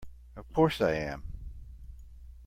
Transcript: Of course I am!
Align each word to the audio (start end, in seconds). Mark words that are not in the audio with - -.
Of 0.35 0.51
course 0.51 0.81
I 0.81 0.93
am! 0.95 1.21